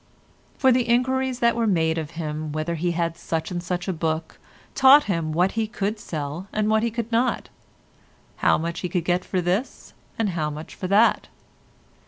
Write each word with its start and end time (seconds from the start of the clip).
For 0.57 0.71
the 0.71 0.89
enquiries 0.89 1.41
that 1.41 1.55
were 1.55 1.67
made 1.67 1.99
of 1.99 2.11
him 2.17 2.51
whether 2.51 2.73
he 2.73 2.93
had 2.93 3.15
such 3.15 3.51
and 3.51 3.61
such 3.61 3.87
a 3.87 3.93
book 3.93 4.39
taught 4.73 5.03
him 5.03 5.31
what 5.31 5.51
he 5.51 5.67
could 5.67 5.99
sell 5.99 6.47
and 6.51 6.71
what 6.71 6.81
he 6.81 6.89
could 6.89 7.11
not; 7.11 7.49
how 8.37 8.57
much 8.57 8.79
he 8.79 8.89
could 8.89 9.05
get 9.05 9.23
for 9.23 9.41
this, 9.41 9.93
and 10.17 10.29
how 10.31 10.49
much 10.49 10.73
for 10.73 10.87
that. 10.87 11.27